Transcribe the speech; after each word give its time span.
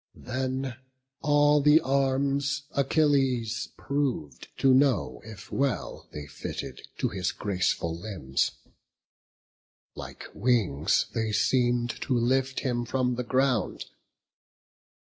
Then 0.17 0.77
all 1.21 1.61
the 1.61 1.79
arms 1.79 2.63
Achilles 2.71 3.67
prov'd, 3.77 4.47
to 4.57 4.73
know 4.73 5.21
If 5.23 5.51
well 5.51 6.07
they 6.11 6.25
fitted 6.25 6.81
to 6.97 7.09
his 7.09 7.31
graceful 7.31 7.95
limbs: 7.95 8.49
Like 9.93 10.25
wings, 10.33 11.05
they 11.13 11.31
seem'd 11.31 11.91
to 12.01 12.17
lift 12.17 12.61
him 12.61 12.83
from 12.83 13.13
the 13.13 13.23
ground. 13.23 13.85